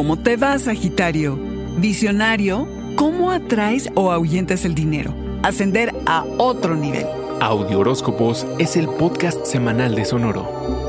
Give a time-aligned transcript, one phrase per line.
[0.00, 1.38] ¿Cómo te va, Sagitario?
[1.76, 5.12] Visionario, ¿cómo atraes o ahuyentas el dinero?
[5.42, 7.04] Ascender a otro nivel.
[7.38, 10.79] Audio Horóscopos es el podcast semanal de Sonoro.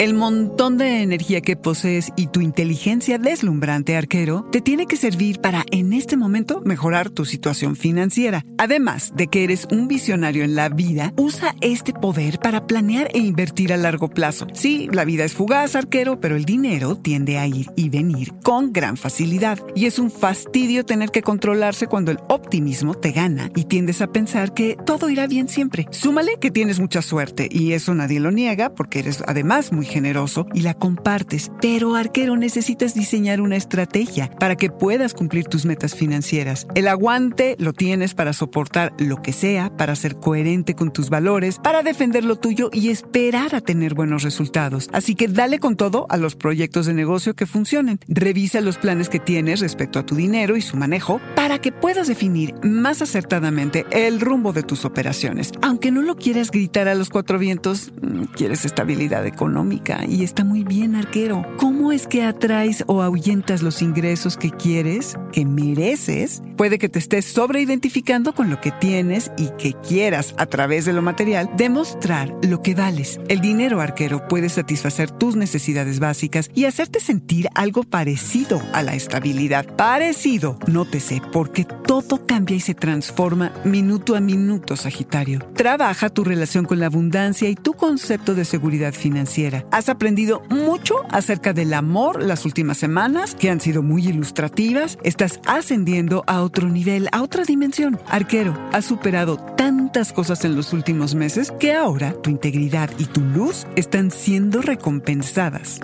[0.00, 5.42] El montón de energía que posees y tu inteligencia deslumbrante, arquero, te tiene que servir
[5.42, 8.42] para en este momento mejorar tu situación financiera.
[8.56, 13.18] Además de que eres un visionario en la vida, usa este poder para planear e
[13.18, 14.46] invertir a largo plazo.
[14.54, 18.72] Sí, la vida es fugaz, arquero, pero el dinero tiende a ir y venir con
[18.72, 19.58] gran facilidad.
[19.74, 24.10] Y es un fastidio tener que controlarse cuando el optimismo te gana y tiendes a
[24.10, 25.86] pensar que todo irá bien siempre.
[25.90, 30.46] Súmale que tienes mucha suerte y eso nadie lo niega porque eres además muy generoso
[30.54, 31.50] y la compartes.
[31.60, 36.66] Pero, arquero, necesitas diseñar una estrategia para que puedas cumplir tus metas financieras.
[36.74, 41.58] El aguante lo tienes para soportar lo que sea, para ser coherente con tus valores,
[41.58, 44.88] para defender lo tuyo y esperar a tener buenos resultados.
[44.92, 47.98] Así que dale con todo a los proyectos de negocio que funcionen.
[48.08, 52.06] Revisa los planes que tienes respecto a tu dinero y su manejo para que puedas
[52.06, 55.52] definir más acertadamente el rumbo de tus operaciones.
[55.62, 60.44] Aunque no lo quieras gritar a los cuatro vientos, mm, quieres estabilidad económica y está
[60.44, 61.44] muy bien, arquero.
[61.56, 66.42] ¿Cómo es que atraes o ahuyentas los ingresos que quieres, que mereces?
[66.56, 70.92] Puede que te estés sobreidentificando con lo que tienes y que quieras, a través de
[70.92, 73.18] lo material, demostrar lo que vales.
[73.28, 78.94] El dinero, arquero, puede satisfacer tus necesidades básicas y hacerte sentir algo parecido a la
[78.94, 79.66] estabilidad.
[79.76, 85.40] Parecido, nótese, porque todo cambia y se transforma minuto a minuto, Sagitario.
[85.54, 89.64] Trabaja tu relación con la abundancia y tu concepto de seguridad financiera.
[89.72, 94.98] Has aprendido mucho acerca del amor las últimas semanas, que han sido muy ilustrativas.
[95.04, 97.98] Estás ascendiendo a otro nivel, a otra dimensión.
[98.08, 103.20] Arquero, has superado tantas cosas en los últimos meses que ahora tu integridad y tu
[103.20, 105.80] luz están siendo recompensadas.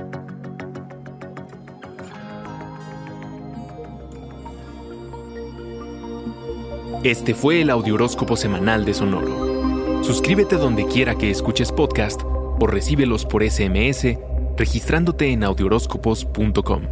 [7.04, 10.02] Este fue el Audioróscopo semanal de Sonoro.
[10.02, 12.22] Suscríbete donde quiera que escuches podcast
[12.60, 14.16] o recíbelos por SMS
[14.56, 16.82] registrándote en audioróscopos.com.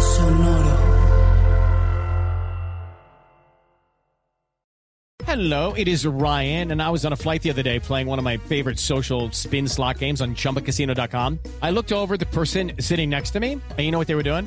[0.00, 0.74] Sonoro.
[5.26, 8.18] Hello, it is Ryan, and I was on a flight the other day playing one
[8.18, 11.38] of my favorite social spin slot games on chumbacasino.com.
[11.62, 14.14] I looked over at the person sitting next to me, and you know what they
[14.14, 14.46] were doing?